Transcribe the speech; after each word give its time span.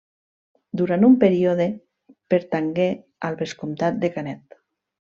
Durant 0.81 1.05
un 1.07 1.17
període, 1.25 1.69
pertangué 2.35 2.91
al 3.31 3.41
vescomtat 3.45 4.05
de 4.07 4.15
Canet. 4.21 4.63